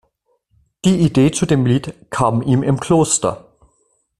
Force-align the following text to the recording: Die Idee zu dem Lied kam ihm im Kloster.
Die 0.83 0.95
Idee 1.01 1.29
zu 1.29 1.45
dem 1.45 1.63
Lied 1.67 1.93
kam 2.09 2.41
ihm 2.41 2.63
im 2.63 2.79
Kloster. 2.79 3.45